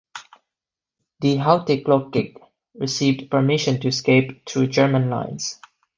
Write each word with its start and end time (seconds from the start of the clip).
De 1.19 1.37
Hauteclocque 1.43 2.33
received 2.73 3.29
permission 3.29 3.79
to 3.79 3.89
escape 3.89 4.43
through 4.49 4.65
German 4.65 5.11
lines. 5.11 5.59